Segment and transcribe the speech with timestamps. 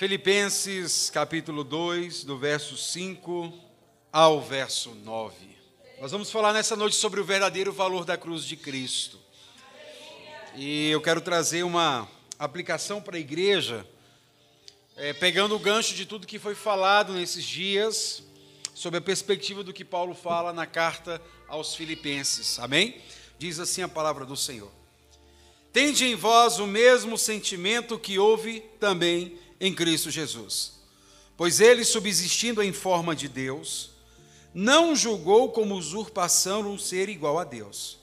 [0.00, 3.52] Filipenses capítulo 2, do verso 5
[4.10, 5.36] ao verso 9.
[6.00, 9.18] Nós vamos falar nessa noite sobre o verdadeiro valor da cruz de Cristo.
[10.56, 12.08] E eu quero trazer uma
[12.38, 13.86] aplicação para a igreja,
[14.96, 18.22] é, pegando o gancho de tudo que foi falado nesses dias,
[18.74, 22.58] sobre a perspectiva do que Paulo fala na carta aos Filipenses.
[22.58, 23.02] Amém?
[23.38, 24.72] Diz assim a palavra do Senhor.
[25.74, 30.80] Tende em vós o mesmo sentimento que houve também em Cristo Jesus.
[31.36, 33.90] Pois ele, subsistindo em forma de Deus,
[34.52, 37.98] não julgou como usurpação um ser igual a Deus.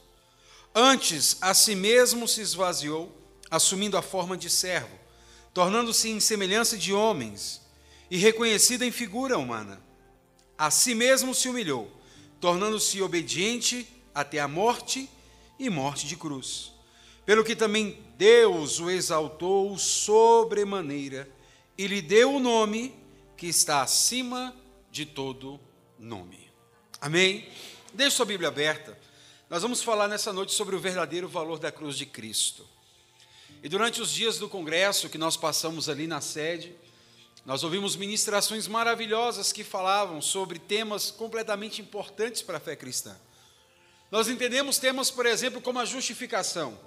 [0.73, 3.11] Antes, a si mesmo se esvaziou,
[3.49, 4.97] assumindo a forma de servo,
[5.53, 7.61] tornando-se em semelhança de homens
[8.11, 9.81] e reconhecido em figura humana.
[10.58, 11.92] A si mesmo se humilhou,
[12.39, 15.09] tornando-se obediente até a morte
[15.59, 16.71] e morte de cruz.
[17.25, 21.30] Pelo que também Deus o exaltou sobremaneira
[21.78, 22.94] e lhe deu o nome
[23.36, 24.56] que está acima
[24.92, 25.59] de todo
[26.00, 26.52] nome.
[27.00, 27.47] Amém?
[27.94, 28.97] Deixe sua Bíblia aberta.
[29.50, 32.67] Nós vamos falar nessa noite sobre o verdadeiro valor da cruz de Cristo.
[33.64, 36.75] E durante os dias do congresso que nós passamos ali na sede,
[37.45, 43.16] nós ouvimos ministrações maravilhosas que falavam sobre temas completamente importantes para a fé cristã.
[44.11, 46.78] Nós entendemos temas, por exemplo, como a justificação.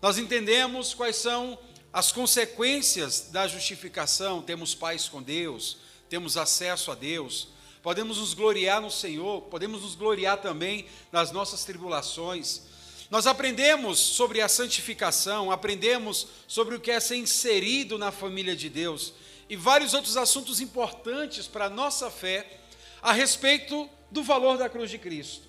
[0.00, 1.58] Nós entendemos quais são
[1.92, 7.48] as consequências da justificação, temos paz com Deus, temos acesso a Deus,
[7.82, 12.62] podemos nos gloriar no Senhor, podemos nos gloriar também nas nossas tribulações.
[13.10, 18.68] Nós aprendemos sobre a santificação, aprendemos sobre o que é ser inserido na família de
[18.68, 19.14] Deus
[19.48, 22.60] e vários outros assuntos importantes para a nossa fé
[23.00, 25.48] a respeito do valor da cruz de Cristo.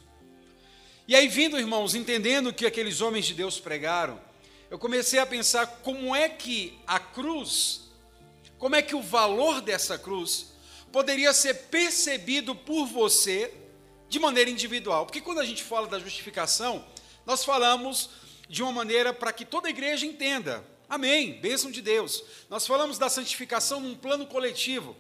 [1.05, 4.28] E aí, vindo, irmãos, entendendo que aqueles homens de Deus pregaram,
[4.69, 7.81] eu comecei a pensar como é que a cruz,
[8.57, 10.47] como é que o valor dessa cruz
[10.91, 13.53] poderia ser percebido por você
[14.07, 15.05] de maneira individual.
[15.05, 16.85] Porque quando a gente fala da justificação,
[17.25, 18.09] nós falamos
[18.47, 20.63] de uma maneira para que toda a igreja entenda.
[20.87, 22.23] Amém, bênção de Deus.
[22.49, 24.95] Nós falamos da santificação num plano coletivo.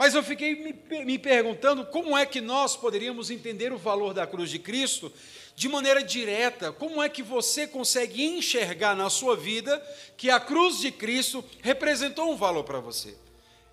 [0.00, 4.26] Mas eu fiquei me, me perguntando como é que nós poderíamos entender o valor da
[4.26, 5.12] cruz de Cristo
[5.54, 9.78] de maneira direta, como é que você consegue enxergar na sua vida
[10.16, 13.14] que a cruz de Cristo representou um valor para você?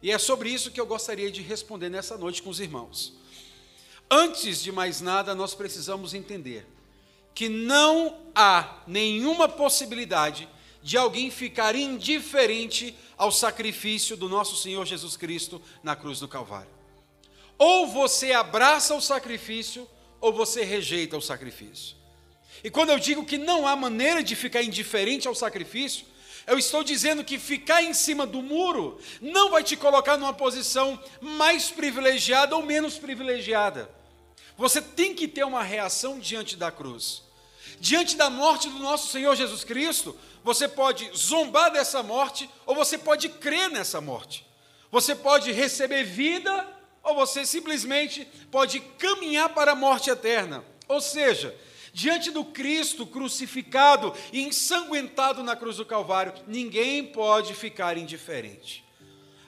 [0.03, 3.13] E é sobre isso que eu gostaria de responder nessa noite com os irmãos.
[4.11, 6.67] Antes de mais nada, nós precisamos entender
[7.33, 10.45] que não há nenhuma possibilidade
[10.87, 16.71] de alguém ficar indiferente ao sacrifício do nosso Senhor Jesus Cristo na cruz do Calvário.
[17.57, 19.85] Ou você abraça o sacrifício,
[20.21, 21.97] ou você rejeita o sacrifício.
[22.63, 26.05] E quando eu digo que não há maneira de ficar indiferente ao sacrifício,
[26.47, 30.97] eu estou dizendo que ficar em cima do muro não vai te colocar numa posição
[31.19, 33.93] mais privilegiada ou menos privilegiada.
[34.55, 37.27] Você tem que ter uma reação diante da cruz.
[37.79, 42.97] Diante da morte do nosso Senhor Jesus Cristo, você pode zombar dessa morte ou você
[42.97, 44.47] pode crer nessa morte.
[44.89, 46.65] Você pode receber vida
[47.03, 50.63] ou você simplesmente pode caminhar para a morte eterna.
[50.87, 51.53] Ou seja,
[51.91, 58.85] diante do Cristo crucificado e ensanguentado na cruz do Calvário, ninguém pode ficar indiferente.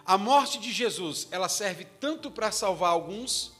[0.06, 3.54] A morte de Jesus, ela serve tanto para salvar alguns,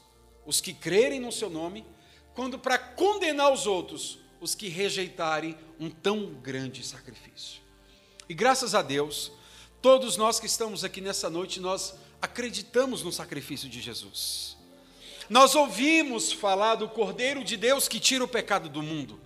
[0.44, 1.86] os que crerem no seu nome,
[2.34, 7.60] quanto para condenar os outros, os que rejeitarem um tão grande sacrifício.
[8.28, 9.30] E graças a Deus,
[9.82, 14.56] todos nós que estamos aqui nessa noite, nós acreditamos no sacrifício de Jesus.
[15.28, 19.20] Nós ouvimos falar do Cordeiro de Deus que tira o pecado do mundo.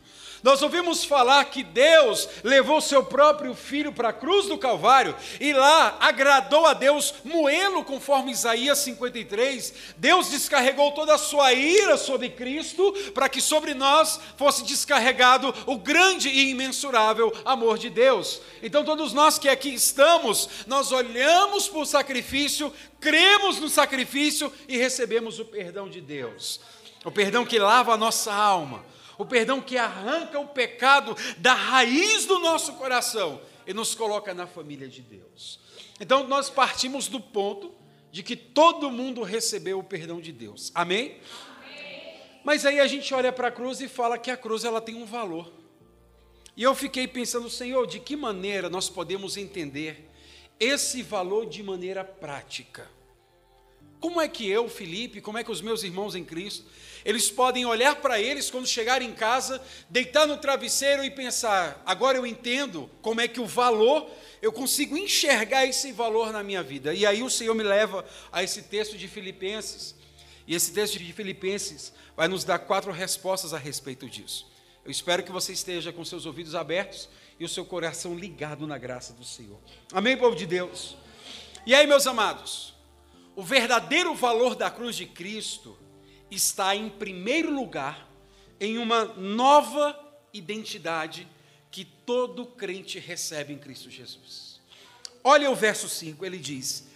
[0.45, 5.55] Nós ouvimos falar que Deus levou seu próprio filho para a cruz do Calvário e
[5.55, 9.73] lá agradou a Deus moê-lo, conforme Isaías 53.
[9.97, 15.79] Deus descarregou toda a sua ira sobre Cristo para que sobre nós fosse descarregado o
[15.79, 18.43] grande e imensurável amor de Deus.
[18.63, 22.71] Então, todos nós que aqui estamos, nós olhamos para o sacrifício,
[23.01, 26.61] cremos no sacrifício e recebemos o perdão de Deus.
[27.03, 32.27] O perdão que lava a nossa alma o perdão que arranca o pecado da raiz
[32.27, 35.61] do nosso coração e nos coloca na família de Deus.
[36.01, 37.73] Então nós partimos do ponto
[38.11, 40.71] de que todo mundo recebeu o perdão de Deus.
[40.75, 41.19] Amém?
[41.59, 42.21] Amém.
[42.45, 44.95] Mas aí a gente olha para a cruz e fala que a cruz ela tem
[44.95, 45.53] um valor.
[46.57, 50.09] E eu fiquei pensando, Senhor, de que maneira nós podemos entender
[50.61, 52.89] esse valor de maneira prática?
[53.99, 56.67] Como é que eu, Felipe, como é que os meus irmãos em Cristo,
[57.05, 59.61] eles podem olhar para eles quando chegarem em casa,
[59.91, 64.11] deitar no travesseiro e pensar: agora eu entendo como é que o valor,
[64.41, 66.95] eu consigo enxergar esse valor na minha vida.
[66.95, 69.95] E aí o Senhor me leva a esse texto de Filipenses.
[70.47, 74.47] E esse texto de Filipenses vai nos dar quatro respostas a respeito disso.
[74.85, 77.09] Eu espero que você esteja com seus ouvidos abertos
[77.39, 79.59] e o seu coração ligado na graça do Senhor.
[79.93, 80.97] Amém, povo de Deus?
[81.67, 82.75] E aí, meus amados,
[83.35, 85.77] o verdadeiro valor da cruz de Cristo
[86.35, 88.09] está, em primeiro lugar,
[88.61, 89.99] em uma nova
[90.33, 91.29] identidade
[91.71, 94.61] que todo crente recebe em Cristo Jesus.
[95.23, 96.87] Olha o verso 5, ele diz: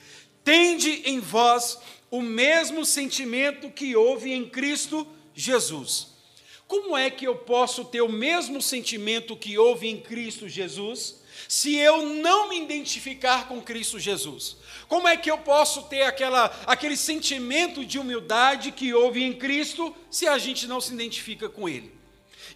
[0.45, 1.79] Tende em vós
[2.11, 6.09] o mesmo sentimento que houve em Cristo Jesus.
[6.67, 11.77] Como é que eu posso ter o mesmo sentimento que houve em Cristo Jesus se
[11.77, 14.59] eu não me identificar com Cristo Jesus?
[14.89, 19.95] Como é que eu posso ter aquela, aquele sentimento de humildade que houve em Cristo
[20.11, 21.93] se a gente não se identifica com Ele?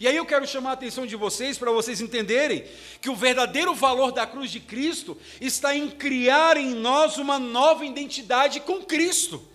[0.01, 2.65] E aí eu quero chamar a atenção de vocês para vocês entenderem
[3.01, 7.85] que o verdadeiro valor da cruz de Cristo está em criar em nós uma nova
[7.85, 9.47] identidade com Cristo.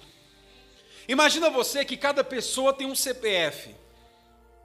[1.08, 3.76] Imagina você que cada pessoa tem um CPF.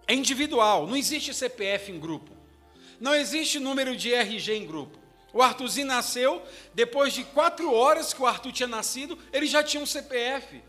[0.06, 2.30] É individual, não existe CPF em grupo.
[3.00, 5.01] Não existe número de RG em grupo.
[5.32, 6.42] O Arthurzinho nasceu,
[6.74, 10.62] depois de quatro horas que o Arthur tinha nascido, ele já tinha um CPF.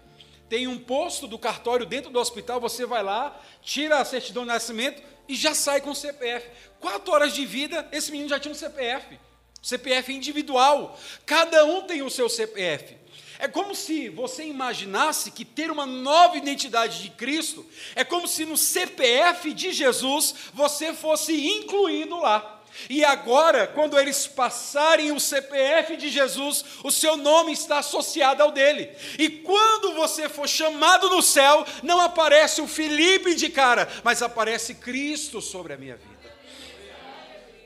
[0.48, 4.50] Tem um posto do cartório dentro do hospital, você vai lá, tira a certidão de
[4.50, 6.48] nascimento e já sai com o CPF.
[6.80, 9.20] Quatro horas de vida, esse menino já tinha um CPF.
[9.62, 11.00] CPF individual.
[11.26, 12.98] Cada um tem o seu CPF.
[13.40, 17.66] É como se você imaginasse que ter uma nova identidade de Cristo
[17.96, 22.63] é como se no CPF de Jesus você fosse incluído lá.
[22.90, 28.52] E agora, quando eles passarem o CPF de Jesus, o seu nome está associado ao
[28.52, 28.90] dele.
[29.18, 34.76] E quando você for chamado no céu, não aparece o Felipe de cara, mas aparece
[34.76, 36.14] Cristo sobre a minha vida.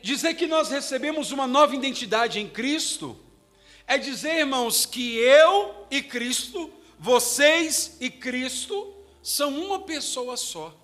[0.01, 3.19] Dizer que nós recebemos uma nova identidade em Cristo
[3.85, 8.93] é dizer, irmãos, que eu e Cristo, vocês e Cristo,
[9.23, 10.75] são uma pessoa só.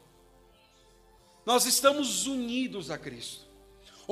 [1.45, 3.42] Nós estamos unidos a Cristo.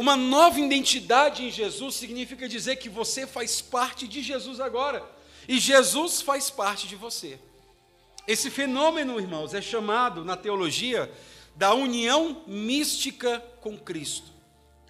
[0.01, 5.07] Uma nova identidade em Jesus significa dizer que você faz parte de Jesus agora
[5.47, 7.37] e Jesus faz parte de você.
[8.27, 11.11] Esse fenômeno, irmãos, é chamado na teologia
[11.55, 14.25] da união mística com Cristo.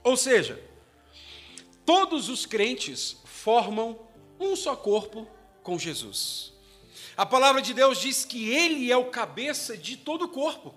[0.02, 0.58] Ou seja,
[1.86, 4.00] todos os crentes formam
[4.40, 5.28] um só corpo
[5.62, 6.54] com Jesus.
[7.18, 10.74] A palavra de Deus diz que Ele é o cabeça de todo o corpo.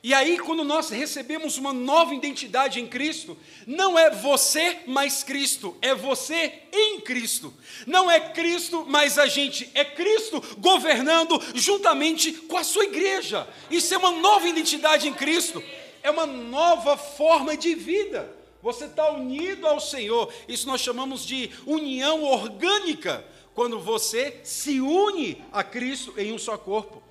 [0.00, 3.36] E aí, quando nós recebemos uma nova identidade em Cristo,
[3.66, 7.52] não é você mais Cristo, é você em Cristo.
[7.84, 13.48] Não é Cristo mais a gente, é Cristo governando juntamente com a sua igreja.
[13.68, 15.62] Isso é uma nova identidade em Cristo,
[16.00, 18.32] é uma nova forma de vida.
[18.62, 25.44] Você está unido ao Senhor, isso nós chamamos de união orgânica, quando você se une
[25.52, 27.02] a Cristo em um só corpo.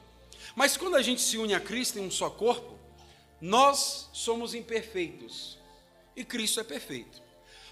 [0.55, 2.76] Mas quando a gente se une a Cristo em um só corpo,
[3.39, 5.57] nós somos imperfeitos
[6.15, 7.21] e Cristo é perfeito.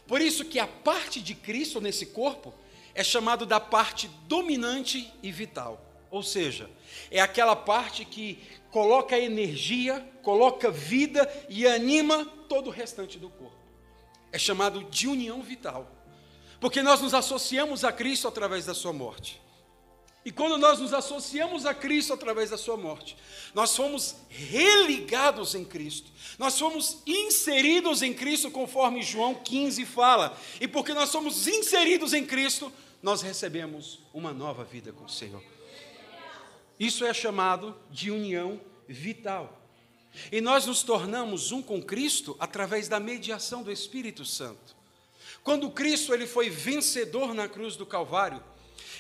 [0.08, 2.54] Por isso que a parte de Cristo nesse corpo
[2.94, 5.82] é chamado da parte dominante e vital.
[6.12, 6.70] Ou seja,
[7.10, 8.40] é aquela parte que
[8.72, 13.58] coloca energia, coloca vida e anima todo o restante do corpo.
[14.32, 15.92] É chamado de união vital.
[16.60, 19.42] Porque nós nos associamos a Cristo através da sua morte.
[20.26, 23.16] E quando nós nos associamos a Cristo através da sua morte,
[23.54, 26.12] nós fomos religados em Cristo.
[26.40, 30.36] Nós fomos inseridos em Cristo, conforme João 15 fala.
[30.60, 35.44] E porque nós somos inseridos em Cristo, nós recebemos uma nova vida com o Senhor.
[36.80, 39.62] Isso é chamado de união vital.
[40.32, 44.76] E nós nos tornamos um com Cristo através da mediação do Espírito Santo.
[45.44, 48.42] Quando Cristo ele foi vencedor na cruz do Calvário,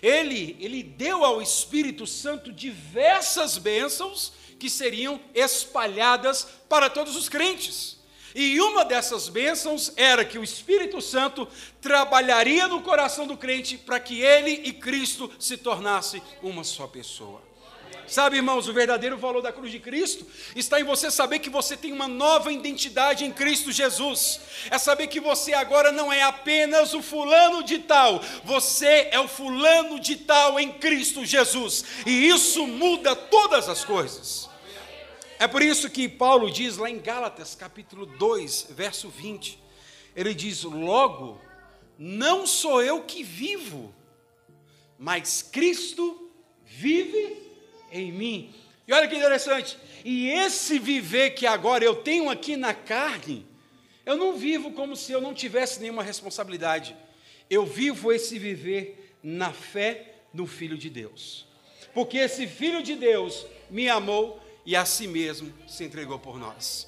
[0.01, 7.95] ele, ele deu ao Espírito Santo diversas bênçãos que seriam espalhadas para todos os crentes.
[8.33, 11.47] E uma dessas bênçãos era que o Espírito Santo
[11.79, 17.41] trabalharia no coração do crente para que ele e Cristo se tornassem uma só pessoa.
[18.07, 21.75] Sabe, irmãos, o verdadeiro valor da cruz de Cristo está em você saber que você
[21.75, 24.39] tem uma nova identidade em Cristo Jesus.
[24.69, 29.27] É saber que você agora não é apenas o fulano de tal, você é o
[29.27, 31.83] fulano de tal em Cristo Jesus.
[32.05, 34.49] E isso muda todas as coisas.
[35.39, 39.59] É por isso que Paulo diz lá em Gálatas, capítulo 2, verso 20,
[40.15, 41.41] ele diz: Logo,
[41.97, 43.93] não sou eu que vivo,
[44.97, 46.31] mas Cristo
[46.63, 47.44] vive
[47.91, 48.53] em mim.
[48.87, 53.45] E olha que interessante, e esse viver que agora eu tenho aqui na carne,
[54.05, 56.95] eu não vivo como se eu não tivesse nenhuma responsabilidade.
[57.49, 61.47] Eu vivo esse viver na fé no Filho de Deus.
[61.93, 66.87] Porque esse Filho de Deus me amou e a si mesmo se entregou por nós.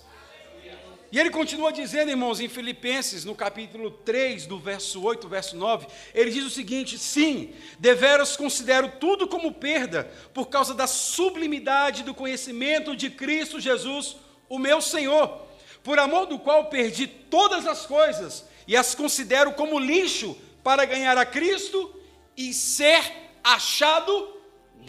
[1.11, 5.87] E ele continua dizendo, irmãos, em Filipenses, no capítulo 3, do verso 8, verso 9,
[6.13, 12.13] ele diz o seguinte: Sim, deveras considero tudo como perda, por causa da sublimidade do
[12.13, 14.17] conhecimento de Cristo Jesus,
[14.49, 15.41] o meu Senhor,
[15.81, 21.17] por amor do qual perdi todas as coisas e as considero como lixo para ganhar
[21.17, 21.95] a Cristo
[22.35, 23.01] e ser
[23.41, 24.36] achado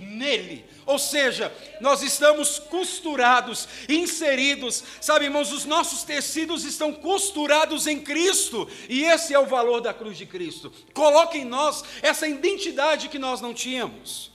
[0.05, 0.64] nele.
[0.87, 8.69] Ou seja, nós estamos costurados, inseridos, sabe, irmãos, os nossos tecidos estão costurados em Cristo,
[8.88, 10.73] e esse é o valor da cruz de Cristo.
[10.95, 14.31] Coloque em nós essa identidade que nós não tínhamos.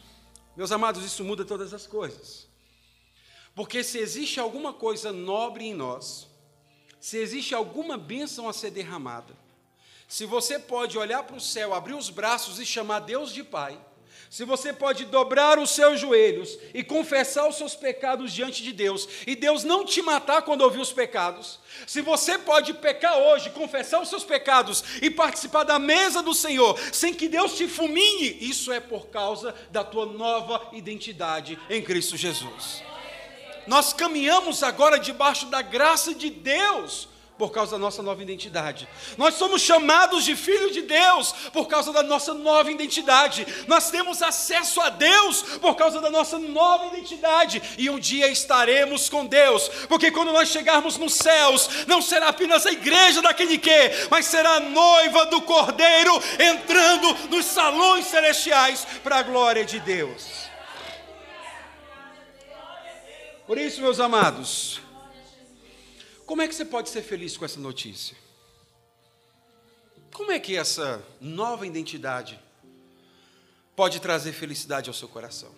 [0.56, 2.48] Meus amados, isso muda todas as coisas.
[3.56, 6.28] Porque se existe alguma coisa nobre em nós,
[7.00, 9.36] se existe alguma bênção a ser derramada,
[10.08, 13.80] se você pode olhar para o céu, abrir os braços e chamar Deus de Pai,
[14.34, 19.08] se você pode dobrar os seus joelhos e confessar os seus pecados diante de Deus,
[19.28, 24.02] e Deus não te matar quando ouvir os pecados, se você pode pecar hoje, confessar
[24.02, 28.72] os seus pecados e participar da mesa do Senhor, sem que Deus te fulmine, isso
[28.72, 32.82] é por causa da tua nova identidade em Cristo Jesus.
[33.68, 37.08] Nós caminhamos agora debaixo da graça de Deus
[37.44, 38.88] por causa da nossa nova identidade.
[39.18, 43.46] Nós somos chamados de filhos de Deus por causa da nossa nova identidade.
[43.68, 47.62] Nós temos acesso a Deus por causa da nossa nova identidade.
[47.78, 52.66] E um dia estaremos com Deus, porque quando nós chegarmos nos céus, não será apenas
[52.66, 59.18] a igreja daquele que, mas será a noiva do Cordeiro entrando nos salões celestiais para
[59.18, 60.44] a glória de Deus.
[63.46, 64.83] Por isso, meus amados,
[66.34, 68.18] como é que você pode ser feliz com essa notícia?
[70.12, 72.40] Como é que essa nova identidade
[73.76, 75.52] pode trazer felicidade ao seu coração?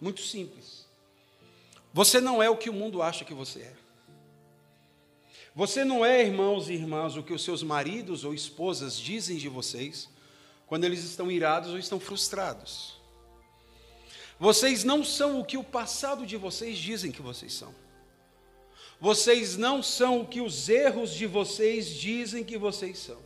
[0.00, 0.84] Muito simples.
[1.94, 3.76] Você não é o que o mundo acha que você é.
[5.54, 9.48] Você não é, irmãos e irmãs, o que os seus maridos ou esposas dizem de
[9.48, 10.08] vocês
[10.66, 13.00] quando eles estão irados ou estão frustrados.
[14.40, 17.72] Vocês não são o que o passado de vocês dizem que vocês são.
[19.00, 23.18] Vocês não são o que os erros de vocês dizem que vocês são.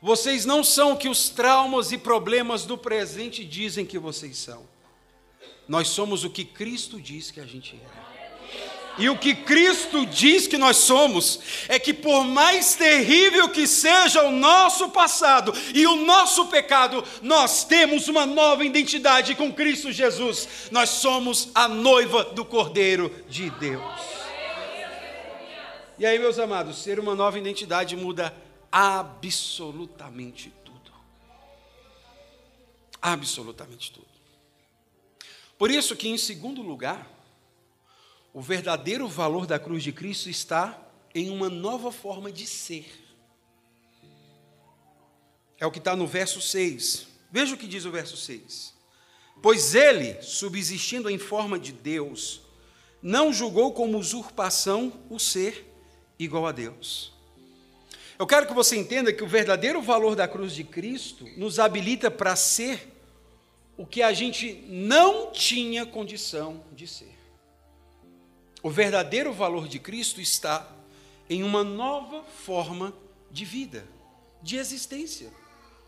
[0.00, 4.66] Vocês não são o que os traumas e problemas do presente dizem que vocês são.
[5.66, 8.08] Nós somos o que Cristo diz que a gente é.
[8.96, 14.24] E o que Cristo diz que nós somos é que, por mais terrível que seja
[14.24, 20.48] o nosso passado e o nosso pecado, nós temos uma nova identidade com Cristo Jesus.
[20.72, 24.17] Nós somos a noiva do Cordeiro de Deus.
[25.98, 28.32] E aí, meus amados, ser uma nova identidade muda
[28.70, 30.92] absolutamente tudo.
[33.02, 34.06] Absolutamente tudo.
[35.58, 37.10] Por isso que, em segundo lugar,
[38.32, 40.80] o verdadeiro valor da cruz de Cristo está
[41.12, 42.86] em uma nova forma de ser.
[45.58, 47.08] É o que está no verso 6.
[47.32, 48.72] Veja o que diz o verso 6.
[49.42, 52.42] Pois ele, subsistindo em forma de Deus,
[53.02, 55.67] não julgou como usurpação o ser
[56.18, 57.12] igual a Deus.
[58.18, 62.10] Eu quero que você entenda que o verdadeiro valor da cruz de Cristo nos habilita
[62.10, 62.92] para ser
[63.76, 67.16] o que a gente não tinha condição de ser.
[68.60, 70.68] O verdadeiro valor de Cristo está
[71.30, 72.92] em uma nova forma
[73.30, 73.86] de vida,
[74.42, 75.30] de existência,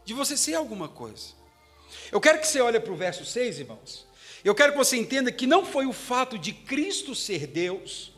[0.05, 1.35] de você ser alguma coisa.
[2.13, 4.07] Eu quero que você olhe para o verso 6, irmãos.
[4.45, 8.13] Eu quero que você entenda que não foi o fato de Cristo ser Deus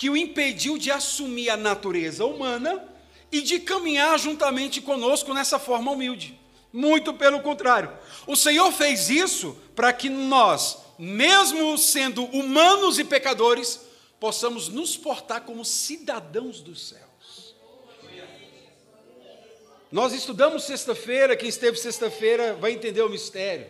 [0.00, 2.82] que o impediu de assumir a natureza humana
[3.30, 6.40] e de caminhar juntamente conosco nessa forma humilde.
[6.72, 7.92] Muito pelo contrário.
[8.26, 13.78] O Senhor fez isso para que nós, mesmo sendo humanos e pecadores,
[14.18, 17.54] possamos nos portar como cidadãos dos céus.
[19.92, 23.66] Nós estudamos sexta-feira, quem esteve sexta-feira vai entender o mistério.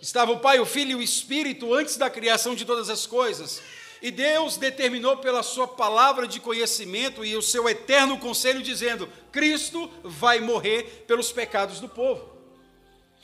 [0.00, 3.60] Estava o Pai, o Filho e o Espírito antes da criação de todas as coisas.
[4.02, 9.90] E Deus determinou pela sua palavra de conhecimento e o seu eterno conselho, dizendo: Cristo
[10.02, 12.36] vai morrer pelos pecados do povo.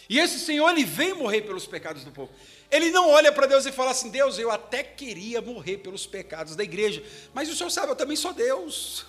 [0.09, 2.31] E esse Senhor, ele vem morrer pelos pecados do povo.
[2.71, 6.57] Ele não olha para Deus e fala assim: Deus, eu até queria morrer pelos pecados
[6.57, 7.03] da igreja,
[7.35, 9.05] mas o Senhor sabe, eu também sou Deus.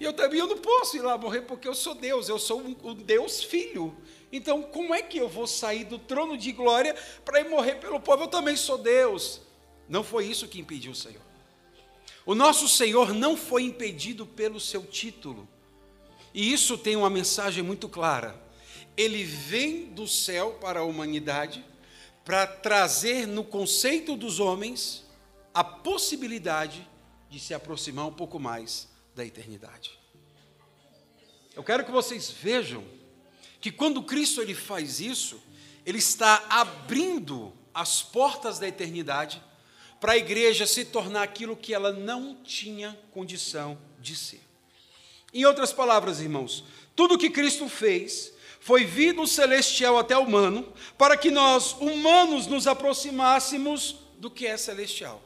[0.00, 2.60] E eu também eu não posso ir lá morrer porque eu sou Deus, eu sou
[2.60, 3.96] um, um Deus filho.
[4.32, 8.00] Então, como é que eu vou sair do trono de glória para ir morrer pelo
[8.00, 8.24] povo?
[8.24, 9.40] Eu também sou Deus.
[9.88, 11.22] Não foi isso que impediu o Senhor.
[12.26, 15.48] O nosso Senhor não foi impedido pelo seu título.
[16.32, 18.42] E isso tem uma mensagem muito clara.
[18.96, 21.64] Ele vem do céu para a humanidade
[22.24, 25.04] para trazer no conceito dos homens
[25.52, 26.88] a possibilidade
[27.28, 29.98] de se aproximar um pouco mais da eternidade.
[31.54, 32.84] Eu quero que vocês vejam
[33.60, 35.40] que quando Cristo ele faz isso,
[35.86, 39.42] ele está abrindo as portas da eternidade
[40.04, 44.42] para a igreja se tornar aquilo que ela não tinha condição de ser.
[45.32, 46.62] Em outras palavras, irmãos,
[46.94, 52.66] tudo que Cristo fez foi vir do celestial até humano, para que nós, humanos, nos
[52.66, 55.22] aproximássemos do que é celestial.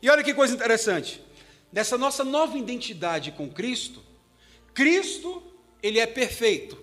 [0.00, 1.22] E olha que coisa interessante.
[1.70, 4.02] Nessa nossa nova identidade com Cristo,
[4.72, 5.42] Cristo,
[5.82, 6.82] ele é perfeito.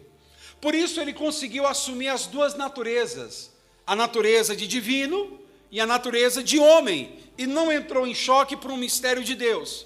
[0.61, 3.51] Por isso ele conseguiu assumir as duas naturezas,
[3.83, 8.71] a natureza de divino e a natureza de homem, e não entrou em choque por
[8.71, 9.85] um mistério de Deus.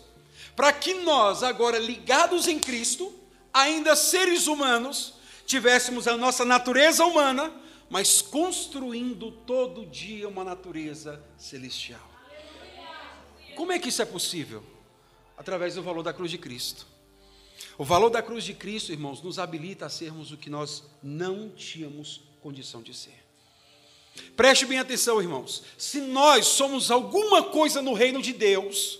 [0.56, 3.14] Para que nós, agora ligados em Cristo,
[3.54, 5.14] ainda seres humanos,
[5.46, 7.52] tivéssemos a nossa natureza humana,
[7.90, 12.08] mas construindo todo dia uma natureza celestial.
[13.56, 14.64] Como é que isso é possível?
[15.38, 16.86] Através do valor da cruz de Cristo.
[17.78, 21.50] O valor da cruz de Cristo, irmãos, nos habilita a sermos o que nós não
[21.50, 23.29] tínhamos condição de ser.
[24.36, 25.64] Preste bem atenção, irmãos.
[25.78, 29.00] Se nós somos alguma coisa no reino de Deus,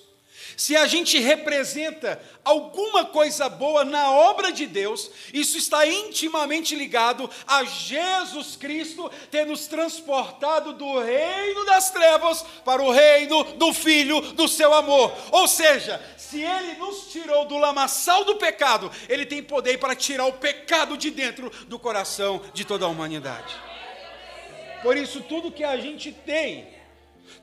[0.60, 7.30] se a gente representa alguma coisa boa na obra de Deus, isso está intimamente ligado
[7.48, 14.20] a Jesus Cristo ter nos transportado do reino das trevas para o reino do Filho
[14.34, 15.14] do seu amor.
[15.32, 20.26] Ou seja, se ele nos tirou do lamaçal do pecado, ele tem poder para tirar
[20.26, 23.69] o pecado de dentro do coração de toda a humanidade.
[24.82, 26.80] Por isso, tudo que a gente tem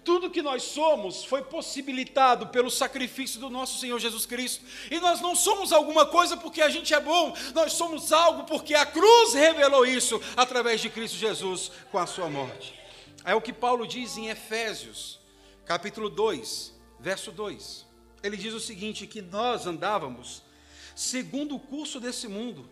[0.04, 4.64] tudo que nós somos foi possibilitado pelo sacrifício do nosso Senhor Jesus Cristo.
[4.90, 8.74] E nós não somos alguma coisa porque a gente é bom, nós somos algo porque
[8.74, 12.74] a cruz revelou isso através de Cristo Jesus com a sua morte.
[13.24, 15.18] É o que Paulo diz em Efésios,
[15.64, 17.84] capítulo 2, verso 2.
[18.22, 20.42] Ele diz o seguinte: que nós andávamos
[20.94, 22.70] segundo o curso desse mundo,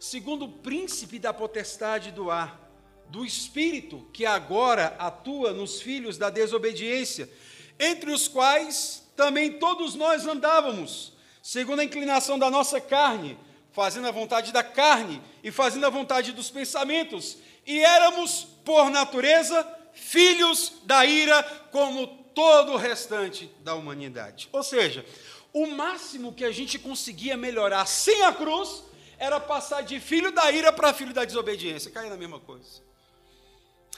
[0.00, 2.71] segundo o príncipe da potestade do ar
[3.12, 7.30] do Espírito que agora atua nos filhos da desobediência,
[7.78, 13.38] entre os quais também todos nós andávamos, segundo a inclinação da nossa carne,
[13.70, 19.68] fazendo a vontade da carne e fazendo a vontade dos pensamentos, e éramos, por natureza,
[19.92, 24.48] filhos da ira, como todo o restante da humanidade.
[24.52, 25.04] Ou seja,
[25.52, 28.84] o máximo que a gente conseguia melhorar sem a cruz
[29.18, 32.91] era passar de filho da ira para filho da desobediência, cair na mesma coisa.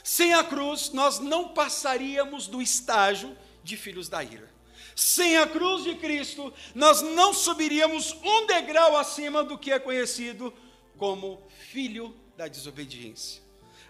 [0.05, 4.47] Sem a cruz, nós não passaríamos do estágio de filhos da ira.
[4.95, 10.53] Sem a cruz de Cristo, nós não subiríamos um degrau acima do que é conhecido
[10.95, 11.41] como
[11.71, 13.41] filho da desobediência.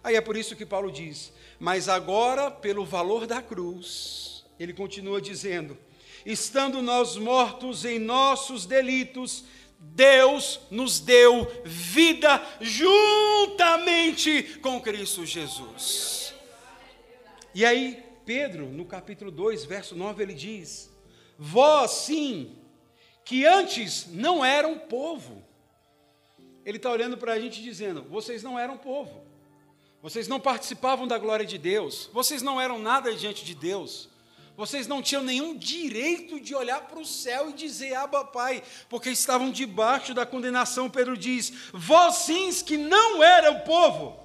[0.02, 5.20] Aí é por isso que Paulo diz: Mas agora, pelo valor da cruz, ele continua
[5.20, 5.78] dizendo:
[6.26, 9.44] Estando nós mortos em nossos delitos,
[9.94, 16.34] Deus nos deu vida juntamente com Cristo Jesus.
[17.54, 20.92] E aí, Pedro, no capítulo 2, verso 9, ele diz:
[21.38, 22.56] Vós sim,
[23.24, 25.44] que antes não eram povo.
[26.66, 29.24] Ele está olhando para a gente dizendo: Vocês não eram povo.
[30.02, 32.10] Vocês não participavam da glória de Deus.
[32.12, 34.10] Vocês não eram nada diante de Deus
[34.58, 39.10] vocês não tinham nenhum direito de olhar para o céu e dizer, Abba Pai, porque
[39.10, 40.90] estavam debaixo da condenação.
[40.90, 44.18] Pedro diz: Vós sims que não eram povo,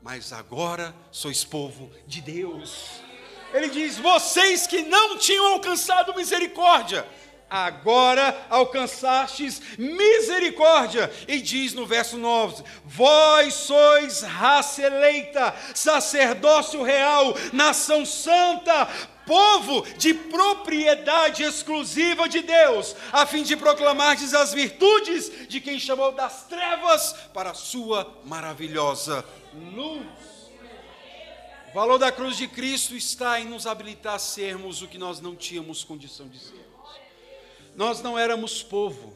[0.00, 3.02] mas agora sois povo de Deus.
[3.52, 7.06] Ele diz: Vocês que não tinham alcançado misericórdia,
[7.50, 11.12] agora alcançastes misericórdia.
[11.28, 18.88] E diz no verso 9: Vós sois raça eleita, sacerdócio real, nação santa,
[19.26, 26.12] povo de propriedade exclusiva de Deus, a fim de proclamar as virtudes de quem chamou
[26.12, 29.24] das trevas para a sua maravilhosa
[29.74, 30.06] luz.
[31.70, 35.20] O valor da cruz de Cristo está em nos habilitar a sermos o que nós
[35.20, 36.64] não tínhamos condição de sermos.
[37.74, 39.14] Nós não éramos povo,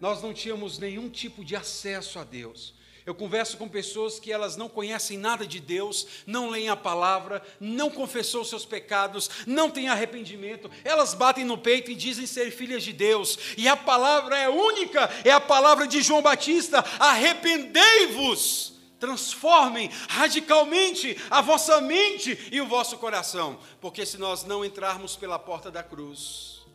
[0.00, 2.77] nós não tínhamos nenhum tipo de acesso a Deus.
[3.08, 7.42] Eu converso com pessoas que elas não conhecem nada de Deus, não leem a palavra,
[7.58, 10.70] não confessou seus pecados, não têm arrependimento.
[10.84, 13.38] Elas batem no peito e dizem ser filhas de Deus.
[13.56, 21.40] E a palavra é única, é a palavra de João Batista: arrependei-vos transformem radicalmente a
[21.40, 26.66] vossa mente e o vosso coração, porque se nós não entrarmos pela porta da cruz,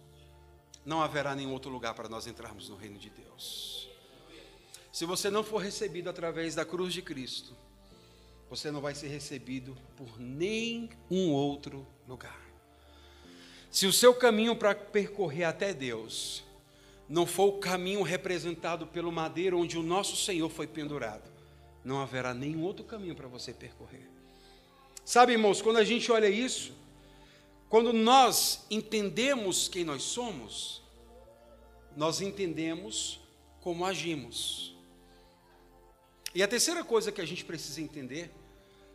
[0.84, 3.73] não haverá nenhum outro lugar para nós entrarmos no reino de Deus.
[4.94, 7.58] Se você não for recebido através da cruz de Cristo,
[8.48, 12.40] você não vai ser recebido por nenhum outro lugar.
[13.72, 16.44] Se o seu caminho para percorrer até Deus
[17.10, 21.28] não for o caminho representado pelo madeiro onde o nosso Senhor foi pendurado,
[21.84, 24.08] não haverá nenhum outro caminho para você percorrer.
[25.04, 26.72] Sabe, irmãos, quando a gente olha isso,
[27.68, 30.84] quando nós entendemos quem nós somos,
[31.98, 33.20] nós entendemos
[33.60, 34.74] como agimos.
[36.34, 38.32] E a terceira coisa que a gente precisa entender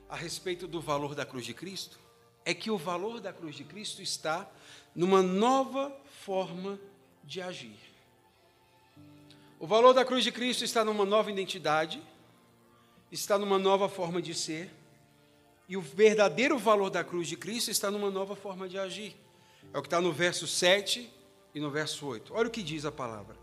[0.08, 1.98] a respeito do valor da cruz de Cristo
[2.44, 4.50] é que o valor da cruz de Cristo está
[4.94, 6.78] numa nova forma
[7.22, 7.78] de agir.
[9.60, 12.02] O valor da cruz de Cristo está numa nova identidade
[13.10, 14.70] está numa nova forma de ser,
[15.68, 19.16] e o verdadeiro valor da cruz de Cristo está numa nova forma de agir.
[19.72, 21.10] É o que está no verso 7
[21.54, 22.32] e no verso 8.
[22.34, 23.36] Olha o que diz a palavra.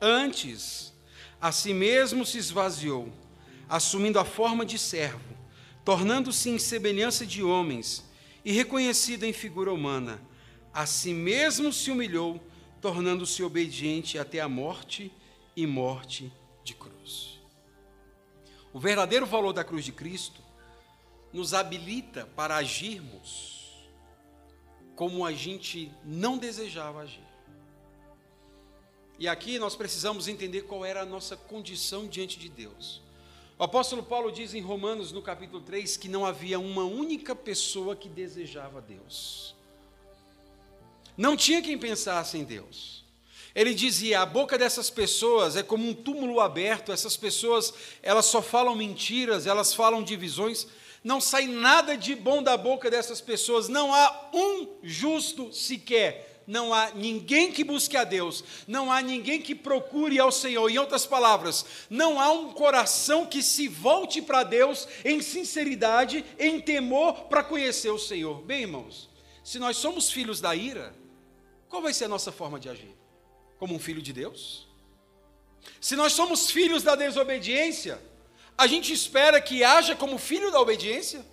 [0.00, 0.91] Antes,
[1.42, 3.12] a si mesmo se esvaziou,
[3.68, 5.36] assumindo a forma de servo,
[5.84, 8.04] tornando-se em semelhança de homens
[8.44, 10.22] e reconhecido em figura humana.
[10.72, 12.40] A si mesmo se humilhou,
[12.80, 15.12] tornando-se obediente até a morte
[15.56, 17.40] e morte de cruz.
[18.72, 20.40] O verdadeiro valor da cruz de Cristo
[21.32, 23.90] nos habilita para agirmos
[24.94, 27.31] como a gente não desejava agir.
[29.22, 33.00] E aqui nós precisamos entender qual era a nossa condição diante de Deus.
[33.56, 37.94] O apóstolo Paulo diz em Romanos, no capítulo 3, que não havia uma única pessoa
[37.94, 39.54] que desejava Deus.
[41.16, 43.04] Não tinha quem pensasse em Deus.
[43.54, 48.42] Ele dizia: a boca dessas pessoas é como um túmulo aberto, essas pessoas, elas só
[48.42, 50.66] falam mentiras, elas falam divisões,
[51.04, 56.31] não sai nada de bom da boca dessas pessoas, não há um justo sequer.
[56.46, 60.68] Não há ninguém que busque a Deus, não há ninguém que procure ao Senhor.
[60.68, 66.60] Em outras palavras, não há um coração que se volte para Deus em sinceridade, em
[66.60, 68.42] temor, para conhecer o Senhor.
[68.42, 69.08] Bem, irmãos,
[69.44, 70.94] se nós somos filhos da ira,
[71.68, 73.02] qual vai ser a nossa forma de agir?
[73.62, 74.66] como um filho de Deus?
[75.80, 78.02] Se nós somos filhos da desobediência,
[78.58, 81.24] a gente espera que haja como filho da obediência?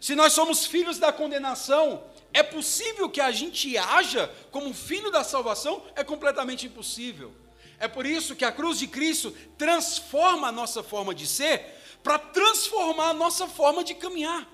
[0.00, 2.04] Se nós somos filhos da condenação,
[2.38, 5.82] é possível que a gente haja como filho da salvação?
[5.94, 7.34] É completamente impossível.
[7.78, 11.64] É por isso que a cruz de Cristo transforma a nossa forma de ser
[12.02, 14.48] para transformar a nossa forma de caminhar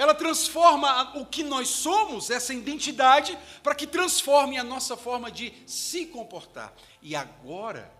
[0.00, 5.52] ela transforma o que nós somos, essa identidade, para que transforme a nossa forma de
[5.66, 6.72] se comportar.
[7.02, 7.92] E agora,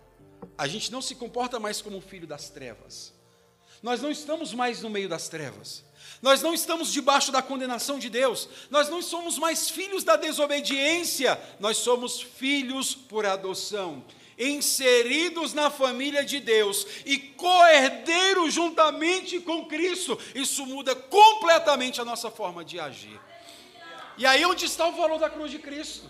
[0.57, 3.13] a gente não se comporta mais como filho das trevas.
[3.83, 5.83] Nós não estamos mais no meio das trevas.
[6.21, 8.47] Nós não estamos debaixo da condenação de Deus.
[8.69, 11.39] Nós não somos mais filhos da desobediência.
[11.59, 14.03] Nós somos filhos por adoção
[14.41, 22.31] inseridos na família de Deus e coerdeiros juntamente com Cristo, isso muda completamente a nossa
[22.31, 23.19] forma de agir.
[24.17, 26.09] E aí onde está o valor da cruz de Cristo?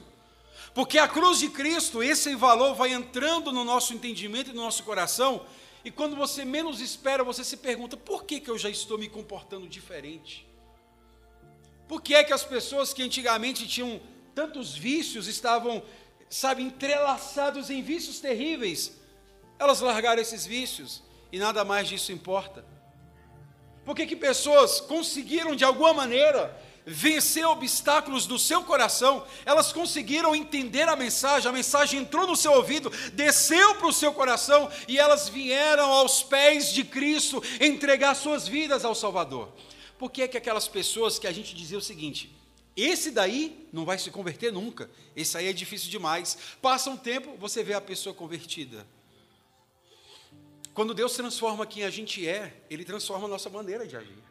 [0.74, 4.84] Porque a cruz de Cristo, esse valor vai entrando no nosso entendimento e no nosso
[4.84, 5.46] coração,
[5.84, 9.10] e quando você menos espera, você se pergunta: por que, que eu já estou me
[9.10, 10.48] comportando diferente?
[11.88, 14.00] Por que é que as pessoas que antigamente tinham
[14.34, 15.84] tantos vícios estavam
[16.32, 18.98] sabe, entrelaçados em vícios terríveis,
[19.60, 22.66] elas largaram esses vícios e nada mais disso importa.
[23.84, 30.36] Por que, que pessoas conseguiram de alguma maneira vencer obstáculos do seu coração, elas conseguiram
[30.36, 34.98] entender a mensagem, a mensagem entrou no seu ouvido, desceu para o seu coração e
[34.98, 39.54] elas vieram aos pés de Cristo entregar suas vidas ao Salvador.
[39.98, 42.36] Por que, que aquelas pessoas que a gente dizia o seguinte:
[42.76, 44.90] esse daí não vai se converter nunca.
[45.16, 46.38] Esse aí é difícil demais.
[46.62, 48.88] Passa um tempo, você vê a pessoa convertida.
[50.74, 54.31] Quando Deus transforma quem a gente é, Ele transforma a nossa maneira de agir.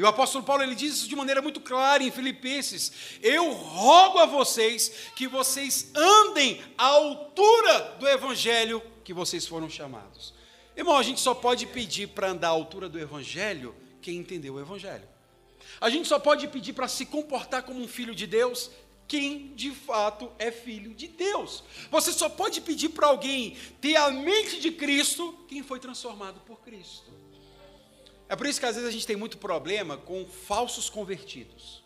[0.00, 4.18] E o apóstolo Paulo ele diz isso de maneira muito clara em Filipenses: Eu rogo
[4.18, 10.32] a vocês que vocês andem à altura do evangelho que vocês foram chamados.
[10.74, 14.60] Irmão, a gente só pode pedir para andar à altura do evangelho quem entendeu o
[14.60, 15.06] evangelho.
[15.78, 18.70] A gente só pode pedir para se comportar como um filho de Deus
[19.06, 21.62] quem de fato é filho de Deus.
[21.90, 26.58] Você só pode pedir para alguém ter a mente de Cristo quem foi transformado por
[26.62, 27.19] Cristo.
[28.30, 31.82] É por isso que às vezes a gente tem muito problema com falsos convertidos.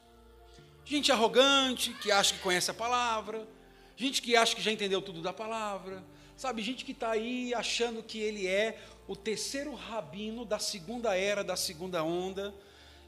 [0.85, 3.49] Gente arrogante, que acha que conhece a palavra,
[3.97, 6.05] gente que acha que já entendeu tudo da palavra,
[6.37, 6.61] sabe?
[6.61, 8.79] Gente que está aí achando que ele é
[9.09, 12.55] o terceiro rabino da segunda era, da segunda onda.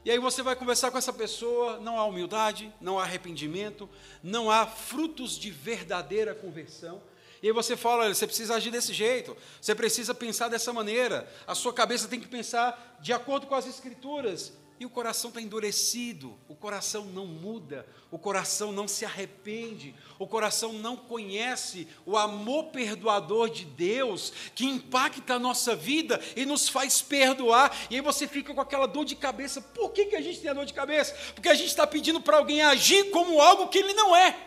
[0.03, 3.87] E aí você vai conversar com essa pessoa, não há humildade, não há arrependimento,
[4.23, 7.03] não há frutos de verdadeira conversão.
[7.41, 11.29] E aí você fala, olha, você precisa agir desse jeito, você precisa pensar dessa maneira,
[11.45, 14.53] a sua cabeça tem que pensar de acordo com as escrituras.
[14.79, 20.27] E o coração está endurecido, o coração não muda, o coração não se arrepende, o
[20.27, 26.69] coração não conhece o amor perdoador de Deus que impacta a nossa vida e nos
[26.69, 27.75] faz perdoar.
[27.89, 29.59] E aí você fica com aquela dor de cabeça.
[29.61, 31.15] Por que, que a gente tem a dor de cabeça?
[31.33, 34.46] Porque a gente está pedindo para alguém agir como algo que ele não é.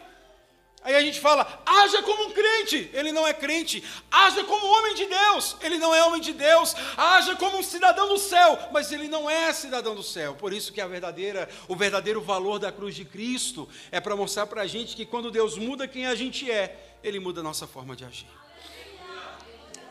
[0.82, 4.94] Aí a gente fala, haja como um crente, ele não é crente, haja como homem
[4.94, 8.90] de Deus, ele não é homem de Deus, haja como um cidadão do céu, mas
[8.90, 10.34] ele não é cidadão do céu.
[10.36, 14.46] Por isso que a verdadeira, o verdadeiro valor da cruz de Cristo é para mostrar
[14.46, 17.66] para a gente que quando Deus muda quem a gente é, ele muda a nossa
[17.66, 18.28] forma de agir.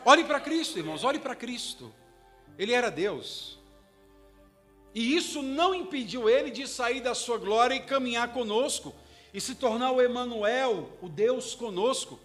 [0.04, 1.94] Olhe para Cristo, irmãos, olhe para Cristo.
[2.58, 3.60] Ele era Deus.
[4.92, 8.92] E isso não impediu ele de sair da sua glória e caminhar conosco
[9.32, 12.18] e se tornar o Emanuel, o Deus conosco.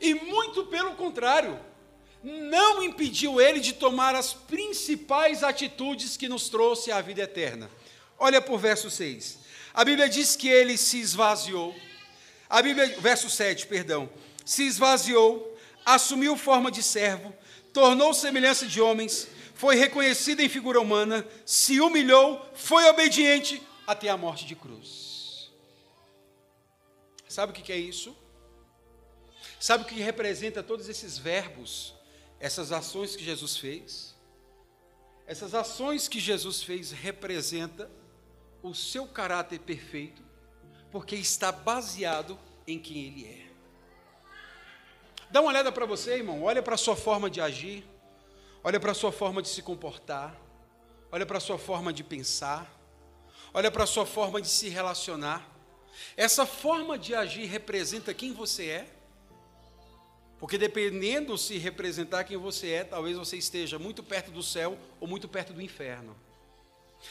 [0.00, 1.58] E muito pelo contrário,
[2.22, 7.70] não impediu ele de tomar as principais atitudes que nos trouxe à vida eterna.
[8.18, 9.38] Olha por verso 6.
[9.74, 11.74] A Bíblia diz que ele se esvaziou.
[12.48, 14.08] A Bíblia, verso 7, perdão.
[14.44, 17.32] Se esvaziou, assumiu forma de servo,
[17.72, 24.16] tornou semelhança de homens, foi reconhecido em figura humana, se humilhou, foi obediente até a
[24.16, 25.05] morte de cruz.
[27.36, 28.16] Sabe o que é isso?
[29.60, 31.94] Sabe o que representa todos esses verbos,
[32.40, 34.16] essas ações que Jesus fez?
[35.26, 37.90] Essas ações que Jesus fez representa
[38.62, 40.22] o seu caráter perfeito,
[40.90, 43.52] porque está baseado em quem ele é.
[45.30, 47.84] Dá uma olhada para você, irmão, olha para a sua forma de agir,
[48.64, 50.34] olha para a sua forma de se comportar,
[51.12, 52.66] olha para a sua forma de pensar,
[53.52, 55.55] olha para a sua forma de se relacionar.
[56.16, 58.86] Essa forma de agir representa quem você é?
[60.38, 65.08] Porque dependendo se representar quem você é, talvez você esteja muito perto do céu ou
[65.08, 66.16] muito perto do inferno.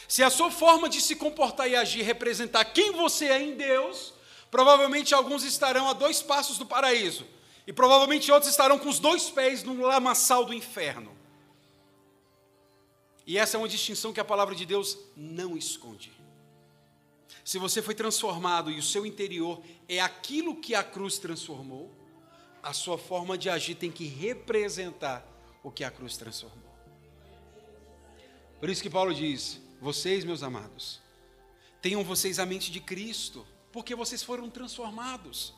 [0.07, 4.13] Se a sua forma de se comportar e agir representar quem você é em Deus,
[4.51, 7.25] provavelmente alguns estarão a dois passos do paraíso,
[7.65, 11.15] e provavelmente outros estarão com os dois pés no lamaçal do inferno.
[13.25, 16.11] E essa é uma distinção que a palavra de Deus não esconde.
[17.45, 21.93] Se você foi transformado e o seu interior é aquilo que a cruz transformou,
[22.63, 25.23] a sua forma de agir tem que representar
[25.63, 26.75] o que a cruz transformou.
[28.59, 30.99] Por isso que Paulo diz: Vocês, meus amados,
[31.83, 35.53] tenham vocês a mente de Cristo, porque vocês foram transformados.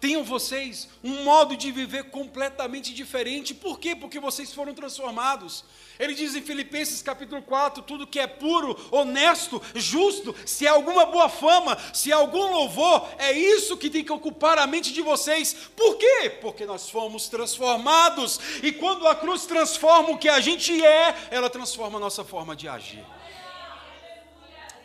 [0.00, 3.54] Tenham vocês um modo de viver completamente diferente.
[3.54, 3.94] Por quê?
[3.94, 5.64] Porque vocês foram transformados.
[5.98, 11.06] Ele diz em Filipenses capítulo 4: tudo que é puro, honesto, justo, se há alguma
[11.06, 15.02] boa fama, se há algum louvor, é isso que tem que ocupar a mente de
[15.02, 15.52] vocês.
[15.76, 16.30] Por quê?
[16.40, 18.40] Porque nós fomos transformados.
[18.62, 22.56] E quando a cruz transforma o que a gente é, ela transforma a nossa forma
[22.56, 23.04] de agir.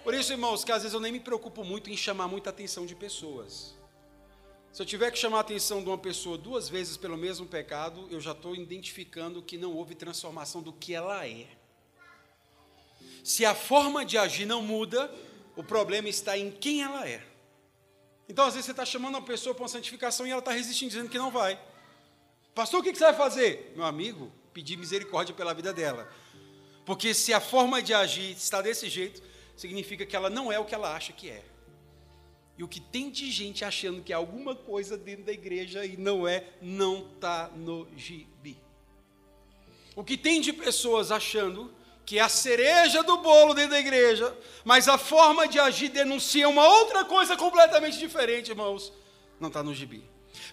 [0.03, 2.85] Por isso, irmãos, que às vezes eu nem me preocupo muito em chamar muita atenção
[2.85, 3.73] de pessoas.
[4.75, 8.09] Se eu tiver que chamar a atenção de uma pessoa duas vezes pelo mesmo pecado,
[8.11, 11.47] eu já estou identificando que não houve transformação do que ela é.
[13.23, 15.09] Se a forma de agir não muda,
[15.55, 17.25] o problema está em quem ela é.
[18.27, 20.89] Então, às vezes, você está chamando uma pessoa para uma santificação e ela está resistindo,
[20.89, 21.57] dizendo que não vai.
[22.53, 23.71] Pastor, o que você vai fazer?
[23.77, 26.11] Meu amigo, pedir misericórdia pela vida dela.
[26.85, 29.23] Porque se a forma de agir está desse jeito,
[29.55, 31.54] significa que ela não é o que ela acha que é.
[32.57, 35.97] E o que tem de gente achando que é alguma coisa dentro da igreja e
[35.97, 38.57] não é, não está no gibi.
[39.95, 41.73] O que tem de pessoas achando
[42.05, 46.47] que é a cereja do bolo dentro da igreja, mas a forma de agir denuncia
[46.47, 48.93] uma outra coisa completamente diferente, irmãos,
[49.39, 50.03] não está no gibi.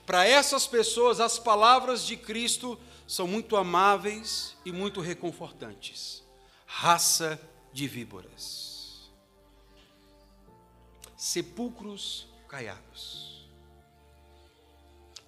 [0.07, 6.25] Para essas pessoas, as palavras de Cristo são muito amáveis e muito reconfortantes.
[6.67, 7.39] Raça
[7.73, 8.62] de víboras
[11.23, 13.47] sepulcros caiados.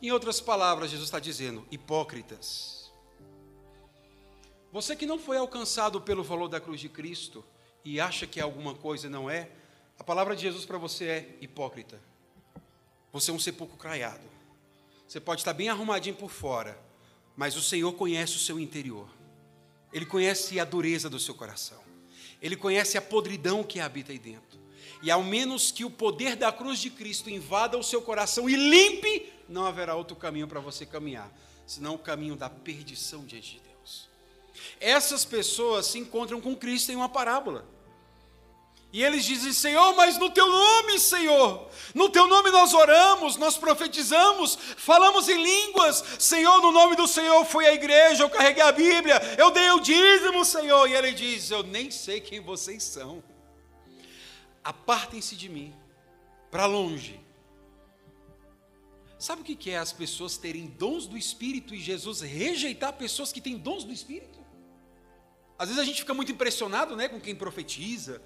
[0.02, 2.90] Em outras palavras, Jesus está dizendo: hipócritas.
[4.72, 7.44] Você que não foi alcançado pelo valor da cruz de Cristo
[7.84, 9.48] e acha que alguma coisa não é,
[9.96, 12.00] a palavra de Jesus para você é hipócrita.
[13.12, 14.26] Você é um sepulcro craiado.
[15.06, 16.76] Você pode estar bem arrumadinho por fora,
[17.36, 19.08] mas o Senhor conhece o seu interior.
[19.92, 21.80] Ele conhece a dureza do seu coração.
[22.42, 24.63] Ele conhece a podridão que habita aí dentro.
[25.02, 28.56] E ao menos que o poder da cruz de Cristo invada o seu coração e
[28.56, 31.30] limpe, não haverá outro caminho para você caminhar,
[31.66, 34.08] senão o caminho da perdição diante de Deus.
[34.80, 37.66] Essas pessoas se encontram com Cristo em uma parábola.
[38.94, 43.58] E eles dizem: Senhor, mas no teu nome, Senhor, no teu nome nós oramos, nós
[43.58, 46.04] profetizamos, falamos em línguas.
[46.16, 49.80] Senhor, no nome do Senhor fui à igreja, eu carreguei a Bíblia, eu dei o
[49.80, 50.88] dízimo, Senhor.
[50.88, 53.20] E ele diz: Eu nem sei quem vocês são.
[54.64, 55.74] Apartem-se de mim,
[56.50, 57.20] para longe.
[59.18, 63.40] Sabe o que é as pessoas terem dons do Espírito e Jesus rejeitar pessoas que
[63.40, 64.38] têm dons do Espírito?
[65.58, 68.20] Às vezes a gente fica muito impressionado né, com quem profetiza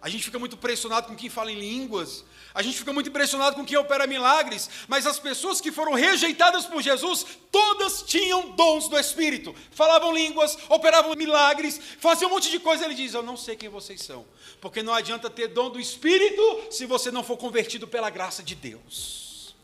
[0.00, 3.56] a gente fica muito impressionado com quem fala em línguas, a gente fica muito impressionado
[3.56, 8.88] com quem opera milagres, mas as pessoas que foram rejeitadas por Jesus, todas tinham dons
[8.88, 12.84] do Espírito, falavam línguas, operavam milagres, faziam um monte de coisa.
[12.84, 14.24] Ele diz: Eu não sei quem vocês são,
[14.60, 18.54] porque não adianta ter dom do Espírito se você não for convertido pela graça de
[18.54, 19.54] Deus.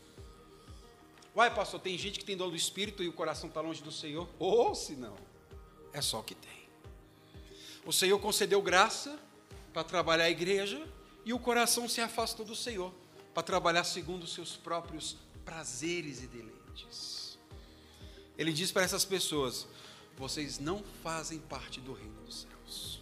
[1.35, 3.91] Uai, pastor, tem gente que tem dom do Espírito e o coração está longe do
[3.91, 4.29] Senhor?
[4.39, 5.15] Ou se não,
[5.91, 6.65] é só o que tem.
[7.85, 9.19] O Senhor concedeu graça
[9.75, 10.81] para trabalhar a igreja
[11.25, 12.93] e o coração se afastou do Senhor
[13.33, 17.37] para trabalhar segundo os seus próprios prazeres e deleites.
[18.37, 19.67] Ele diz para essas pessoas:
[20.17, 23.01] vocês não fazem parte do reino dos céus.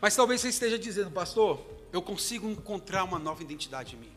[0.00, 4.12] Mas talvez você esteja dizendo, pastor, eu consigo encontrar uma nova identidade em mim.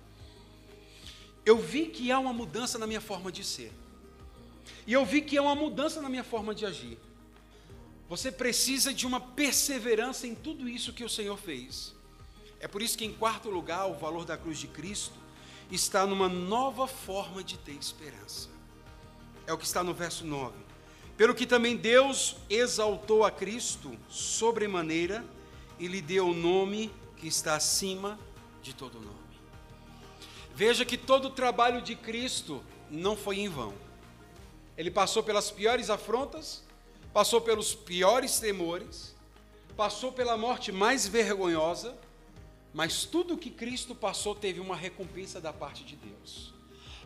[1.46, 3.74] Eu vi que há uma mudança na minha forma de ser.
[4.86, 6.98] E eu vi que há uma mudança na minha forma de agir.
[8.10, 11.94] Você precisa de uma perseverança em tudo isso que o Senhor fez.
[12.60, 15.14] É por isso que, em quarto lugar, o valor da cruz de Cristo
[15.70, 18.50] está numa nova forma de ter esperança.
[19.46, 20.56] É o que está no verso 9.
[21.18, 25.26] Pelo que também Deus exaltou a Cristo sobremaneira
[25.80, 28.20] e lhe deu o nome que está acima
[28.62, 29.18] de todo nome.
[30.56, 33.74] Veja que todo o trabalho de Cristo não foi em vão.
[34.78, 36.64] Ele passou pelas piores afrontas,
[37.18, 39.16] passou pelos piores temores,
[39.76, 41.98] passou pela morte mais vergonhosa,
[42.72, 46.54] mas tudo que Cristo passou teve uma recompensa da parte de Deus.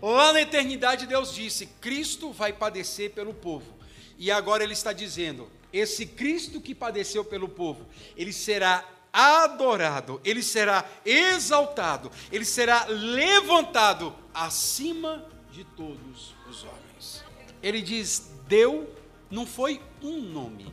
[0.01, 3.73] Lá na eternidade, Deus disse: Cristo vai padecer pelo povo.
[4.17, 10.43] E agora Ele está dizendo: esse Cristo que padeceu pelo povo, ele será adorado, ele
[10.43, 17.23] será exaltado, ele será levantado acima de todos os homens.
[17.63, 18.99] Ele diz: deu
[19.31, 20.71] não foi um nome.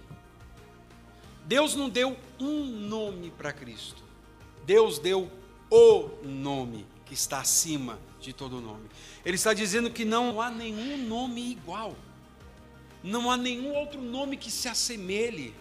[1.47, 4.03] Deus não deu um nome para Cristo.
[4.67, 5.31] Deus deu
[5.71, 8.87] o nome que está acima de todo nome.
[9.25, 11.97] Ele está dizendo que não há nenhum nome igual.
[13.03, 15.55] Não há nenhum outro nome que se assemelhe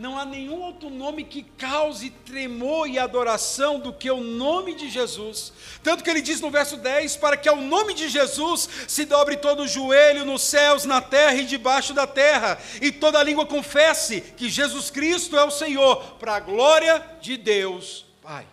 [0.00, 4.88] não há nenhum outro nome que cause tremor e adoração do que o nome de
[4.88, 5.52] Jesus.
[5.82, 9.36] Tanto que ele diz no verso 10: para que ao nome de Jesus se dobre
[9.36, 14.22] todo o joelho nos céus, na terra e debaixo da terra, e toda língua confesse
[14.22, 18.48] que Jesus Cristo é o Senhor, para a glória de Deus Pai.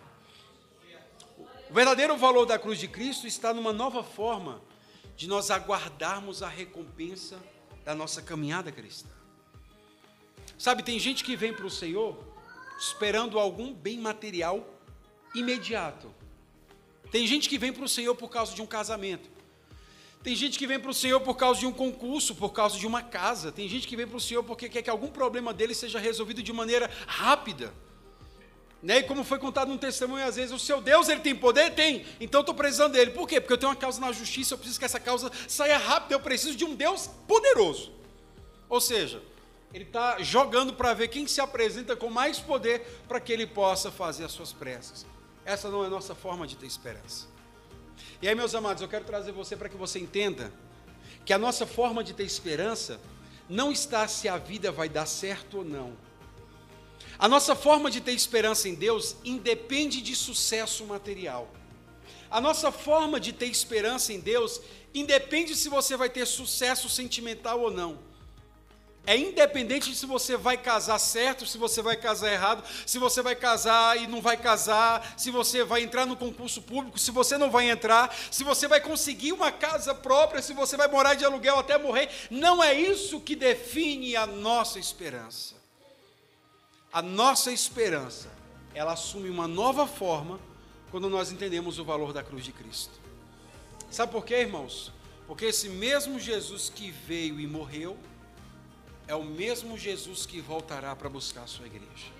[1.70, 4.60] O verdadeiro valor da cruz de Cristo está numa nova forma
[5.16, 7.36] de nós aguardarmos a recompensa
[7.86, 9.17] da nossa caminhada cristã.
[10.58, 12.18] Sabe, tem gente que vem para o Senhor
[12.78, 14.68] esperando algum bem material
[15.34, 16.12] imediato.
[17.10, 19.30] Tem gente que vem para o Senhor por causa de um casamento.
[20.22, 22.86] Tem gente que vem para o Senhor por causa de um concurso, por causa de
[22.86, 23.52] uma casa.
[23.52, 26.42] Tem gente que vem para o Senhor porque quer que algum problema dele seja resolvido
[26.42, 27.72] de maneira rápida.
[28.82, 28.98] Né?
[28.98, 31.74] E como foi contado num testemunho, às vezes, o seu Deus ele tem poder?
[31.74, 32.04] Tem.
[32.20, 33.12] Então estou precisando dele.
[33.12, 33.40] Por quê?
[33.40, 36.20] Porque eu tenho uma causa na justiça, eu preciso que essa causa saia rápido, eu
[36.20, 37.92] preciso de um Deus poderoso.
[38.68, 39.22] Ou seja,
[39.72, 43.90] ele está jogando para ver quem se apresenta com mais poder para que ele possa
[43.90, 45.04] fazer as suas preces.
[45.44, 47.26] Essa não é a nossa forma de ter esperança.
[48.22, 50.52] E aí, meus amados, eu quero trazer você para que você entenda
[51.24, 53.00] que a nossa forma de ter esperança
[53.48, 55.96] não está se a vida vai dar certo ou não.
[57.18, 61.50] A nossa forma de ter esperança em Deus independe de sucesso material.
[62.30, 64.60] A nossa forma de ter esperança em Deus
[64.94, 68.07] independe se você vai ter sucesso sentimental ou não.
[69.08, 73.22] É independente de se você vai casar certo, se você vai casar errado, se você
[73.22, 77.38] vai casar e não vai casar, se você vai entrar no concurso público, se você
[77.38, 81.24] não vai entrar, se você vai conseguir uma casa própria, se você vai morar de
[81.24, 82.10] aluguel até morrer.
[82.30, 85.54] Não é isso que define a nossa esperança.
[86.92, 88.30] A nossa esperança,
[88.74, 90.38] ela assume uma nova forma
[90.90, 93.00] quando nós entendemos o valor da cruz de Cristo.
[93.90, 94.92] Sabe por quê, irmãos?
[95.26, 97.96] Porque esse mesmo Jesus que veio e morreu
[99.08, 102.12] é o mesmo Jesus que voltará para buscar a sua igreja.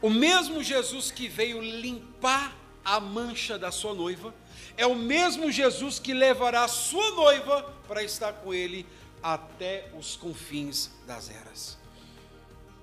[0.00, 4.32] O mesmo Jesus que veio limpar a mancha da sua noiva
[4.76, 8.86] é o mesmo Jesus que levará a sua noiva para estar com ele
[9.22, 11.76] até os confins das eras.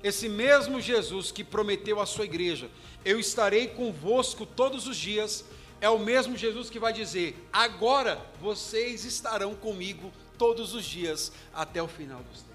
[0.04, 2.70] Esse mesmo Jesus que prometeu à sua igreja:
[3.06, 5.46] Eu estarei convosco todos os dias,
[5.80, 11.82] é o mesmo Jesus que vai dizer: Agora vocês estarão comigo todos os dias até
[11.82, 12.55] o final dos tempos.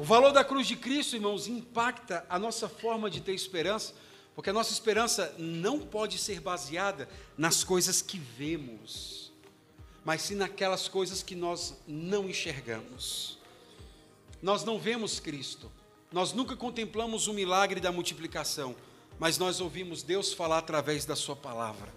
[0.00, 3.92] O valor da cruz de Cristo, irmãos, impacta a nossa forma de ter esperança,
[4.34, 9.30] porque a nossa esperança não pode ser baseada nas coisas que vemos,
[10.02, 13.38] mas sim naquelas coisas que nós não enxergamos.
[14.40, 15.70] Nós não vemos Cristo,
[16.10, 18.74] nós nunca contemplamos o milagre da multiplicação,
[19.18, 21.92] mas nós ouvimos Deus falar através da Sua palavra.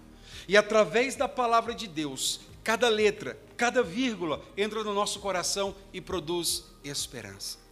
[0.46, 6.02] E através da palavra de Deus, cada letra, cada vírgula entra no nosso coração e
[6.02, 7.63] produz esperança.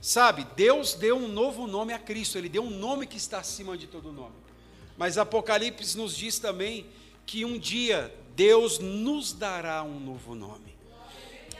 [0.00, 3.76] Sabe, Deus deu um novo nome a Cristo, Ele deu um nome que está acima
[3.76, 4.34] de todo nome.
[4.96, 6.86] Mas Apocalipse nos diz também
[7.26, 10.69] que um dia Deus nos dará um novo nome.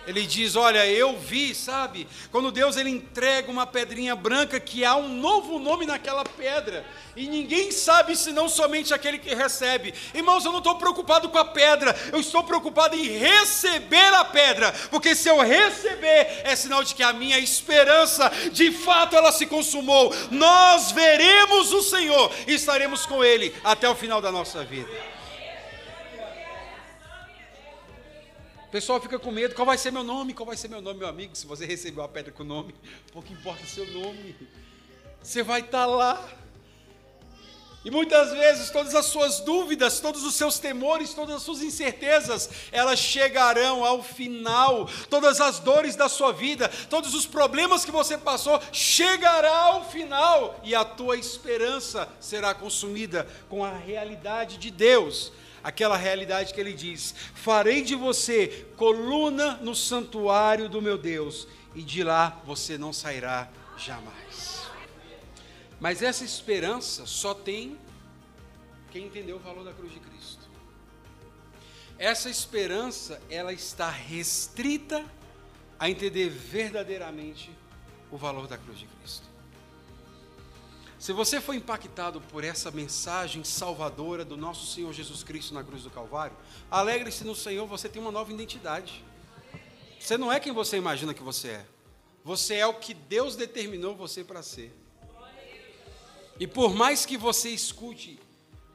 [0.06, 2.08] Ele diz: Olha, eu vi, sabe?
[2.30, 6.84] Quando Deus ele entrega uma pedrinha branca que há um novo nome naquela pedra,
[7.14, 9.92] e ninguém sabe senão somente aquele que recebe.
[10.14, 14.72] Irmãos, eu não estou preocupado com a pedra, eu estou preocupado em receber a pedra,
[14.90, 19.46] porque se eu receber, é sinal de que a minha esperança, de fato, ela se
[19.46, 20.14] consumou.
[20.30, 25.19] Nós veremos o Senhor e estaremos com Ele até o final da nossa vida.
[28.70, 30.32] O pessoal fica com medo, qual vai ser meu nome?
[30.32, 31.34] Qual vai ser meu nome, meu amigo?
[31.34, 32.72] Se você recebeu a pedra com o nome,
[33.12, 34.36] pouco importa o seu nome.
[35.20, 36.30] Você vai estar tá lá.
[37.84, 42.48] E muitas vezes todas as suas dúvidas, todos os seus temores, todas as suas incertezas,
[42.70, 44.88] elas chegarão ao final.
[45.08, 50.60] Todas as dores da sua vida, todos os problemas que você passou, chegará ao final
[50.62, 56.72] e a tua esperança será consumida com a realidade de Deus aquela realidade que ele
[56.72, 62.92] diz: Farei de você coluna no santuário do meu Deus, e de lá você não
[62.92, 64.62] sairá jamais.
[65.78, 67.78] Mas essa esperança só tem
[68.90, 70.48] quem entendeu o valor da cruz de Cristo.
[71.98, 75.04] Essa esperança, ela está restrita
[75.78, 77.50] a entender verdadeiramente
[78.10, 79.26] o valor da cruz de Cristo.
[81.00, 85.82] Se você foi impactado por essa mensagem salvadora do nosso Senhor Jesus Cristo na cruz
[85.82, 86.36] do Calvário,
[86.70, 89.02] alegre-se no Senhor, você tem uma nova identidade.
[89.98, 91.66] Você não é quem você imagina que você é.
[92.22, 94.78] Você é o que Deus determinou você para ser.
[96.38, 98.20] E por mais que você escute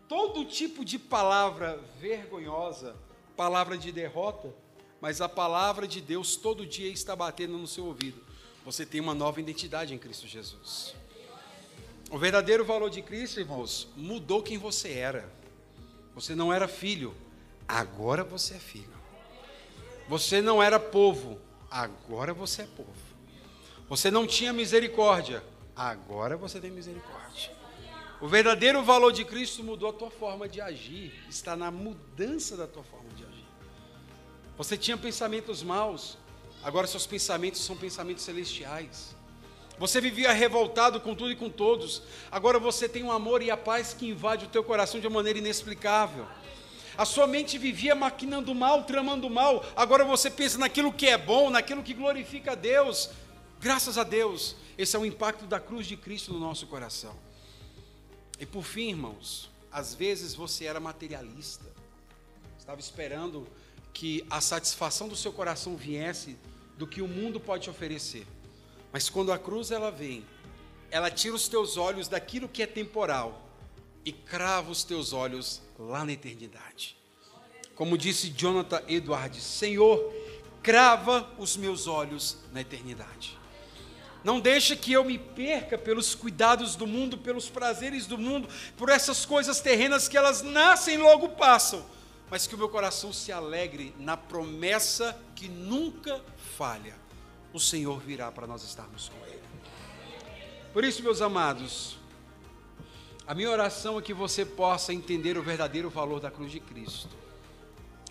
[0.10, 2.96] todo tipo de palavra vergonhosa,
[3.38, 4.52] palavra de derrota,
[5.00, 8.20] mas a palavra de Deus todo dia está batendo no seu ouvido.
[8.66, 11.05] Você tem uma nova identidade em Cristo Jesus.
[12.12, 15.30] O verdadeiro valor de Cristo, irmãos, mudou quem você era.
[16.14, 17.14] Você não era filho,
[17.68, 18.96] agora você é filho.
[20.08, 21.40] Você não era povo,
[21.70, 22.94] agora você é povo.
[23.90, 25.44] Você não tinha misericórdia,
[25.76, 27.52] agora você tem misericórdia.
[28.22, 32.66] O verdadeiro valor de Cristo mudou a tua forma de agir, está na mudança da
[32.66, 33.46] tua forma de agir.
[34.58, 36.18] Você tinha pensamentos maus,
[36.64, 39.15] agora seus pensamentos são pensamentos celestiais.
[39.78, 42.02] Você vivia revoltado com tudo e com todos.
[42.32, 45.16] Agora você tem um amor e a paz que invade o teu coração de uma
[45.16, 46.26] maneira inexplicável.
[46.98, 49.66] A sua mente vivia maquinando mal, tramando mal.
[49.76, 53.10] Agora você pensa naquilo que é bom, naquilo que glorifica a Deus.
[53.60, 57.16] Graças a Deus, esse é o impacto da cruz de Cristo no nosso coração.
[58.40, 61.66] E por fim, irmãos, às vezes você era materialista.
[62.58, 63.46] Estava esperando
[63.94, 66.38] que a satisfação do seu coração viesse
[66.78, 68.26] do que o mundo pode te oferecer.
[68.96, 70.26] Mas quando a cruz ela vem,
[70.90, 73.46] ela tira os teus olhos daquilo que é temporal
[74.06, 76.96] e crava os teus olhos lá na eternidade.
[77.76, 80.14] Como disse Jonathan Edwards, Senhor,
[80.64, 83.38] crava os meus olhos na eternidade.
[84.24, 88.88] Não deixa que eu me perca pelos cuidados do mundo, pelos prazeres do mundo, por
[88.88, 91.86] essas coisas terrenas que elas nascem e logo passam,
[92.32, 96.24] mas que o meu coração se alegre na promessa que nunca
[96.58, 97.04] falha
[97.56, 99.42] o Senhor virá para nós estarmos com Ele.
[100.74, 101.98] Por isso, meus amados,
[103.26, 107.16] a minha oração é que você possa entender o verdadeiro valor da cruz de Cristo.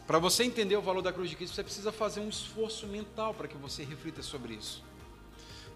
[0.07, 3.35] Para você entender o valor da cruz de Cristo, você precisa fazer um esforço mental
[3.35, 4.83] para que você reflita sobre isso.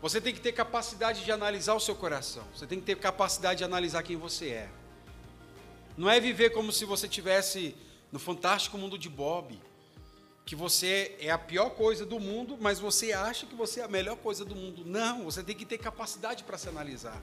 [0.00, 2.44] Você tem que ter capacidade de analisar o seu coração.
[2.54, 4.70] Você tem que ter capacidade de analisar quem você é.
[5.94, 7.76] Não é viver como se você tivesse
[8.10, 9.60] no fantástico mundo de Bob,
[10.48, 13.88] que você é a pior coisa do mundo, mas você acha que você é a
[13.88, 14.82] melhor coisa do mundo.
[14.82, 17.22] Não, você tem que ter capacidade para se analisar.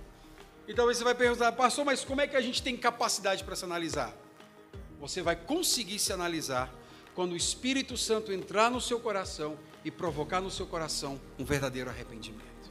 [0.67, 3.55] E talvez você vai perguntar, pastor, mas como é que a gente tem capacidade para
[3.55, 4.15] se analisar?
[4.99, 6.71] Você vai conseguir se analisar
[7.15, 11.89] quando o Espírito Santo entrar no seu coração e provocar no seu coração um verdadeiro
[11.89, 12.69] arrependimento.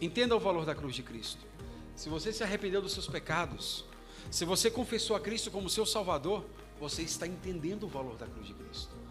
[0.00, 1.44] Entenda o valor da cruz de Cristo.
[1.94, 3.84] Se você se arrependeu dos seus pecados,
[4.30, 6.46] se você confessou a Cristo como seu Salvador,
[6.80, 9.03] você está entendendo o valor da cruz de Cristo.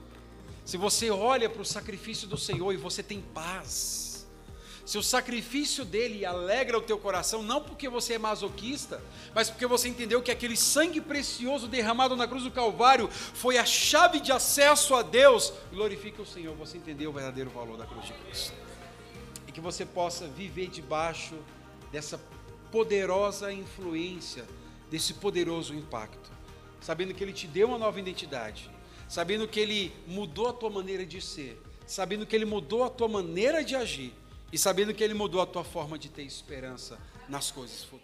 [0.66, 4.14] Se você olha para o sacrifício do Senhor e você tem paz,
[4.86, 9.01] se o sacrifício dele alegra o teu coração, não porque você é masoquista,
[9.34, 13.66] mas porque você entendeu que aquele sangue precioso derramado na cruz do Calvário foi a
[13.66, 18.05] chave de acesso a Deus, glorifique o Senhor, você entendeu o verdadeiro valor da cruz
[18.07, 18.53] de Cristo.
[19.47, 21.36] E que você possa viver debaixo
[21.89, 22.20] dessa
[22.70, 24.45] poderosa influência,
[24.91, 26.30] desse poderoso impacto,
[26.82, 28.70] sabendo que Ele te deu uma nova identidade,
[29.14, 33.07] sabendo que Ele mudou a tua maneira de ser, sabendo que Ele mudou a tua
[33.07, 34.11] maneira de agir
[34.51, 36.97] e sabendo que Ele mudou a tua forma de ter esperança
[37.30, 38.03] nas coisas futuras.